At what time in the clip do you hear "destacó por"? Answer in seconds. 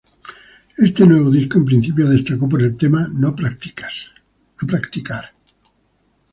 2.09-2.63